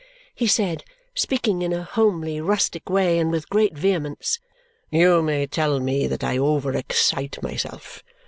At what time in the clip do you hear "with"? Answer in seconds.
3.29-3.47